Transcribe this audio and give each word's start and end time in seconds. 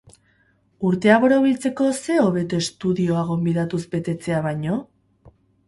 Urtea 0.89 1.17
borobiltzeko 1.23 1.91
zer 1.99 2.23
hobeto 2.23 2.63
estudioa 2.65 3.27
gonbidatuz 3.29 3.83
betetzea 3.95 4.43
baino? 4.51 4.83